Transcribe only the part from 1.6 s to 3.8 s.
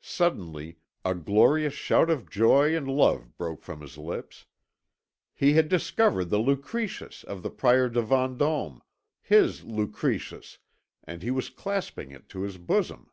shout of joy and love broke